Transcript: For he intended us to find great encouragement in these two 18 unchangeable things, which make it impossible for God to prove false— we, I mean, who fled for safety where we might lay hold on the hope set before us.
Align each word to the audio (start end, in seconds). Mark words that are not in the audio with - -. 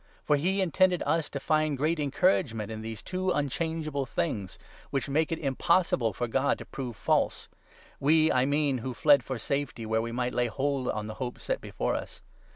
For 0.25 0.35
he 0.35 0.61
intended 0.61 1.03
us 1.05 1.29
to 1.29 1.39
find 1.39 1.77
great 1.77 1.99
encouragement 1.99 2.71
in 2.71 2.81
these 2.81 3.03
two 3.03 3.29
18 3.29 3.37
unchangeable 3.37 4.07
things, 4.07 4.57
which 4.89 5.07
make 5.07 5.31
it 5.31 5.37
impossible 5.37 6.11
for 6.11 6.27
God 6.27 6.57
to 6.57 6.65
prove 6.65 6.95
false— 6.95 7.47
we, 7.99 8.31
I 8.31 8.45
mean, 8.47 8.79
who 8.79 8.95
fled 8.95 9.23
for 9.23 9.37
safety 9.37 9.85
where 9.85 10.01
we 10.01 10.11
might 10.11 10.33
lay 10.33 10.47
hold 10.47 10.89
on 10.89 11.05
the 11.05 11.13
hope 11.21 11.37
set 11.39 11.61
before 11.61 11.93
us. 11.93 12.21